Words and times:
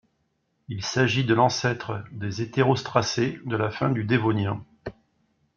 Il 0.67 0.83
s'agit 0.83 1.25
de 1.25 1.35
l'ancêtre 1.35 2.03
des 2.11 2.41
hétérostracés 2.41 3.39
de 3.45 3.55
la 3.55 3.69
fin 3.69 3.91
du 3.91 4.03
Dévonien. 4.03 4.65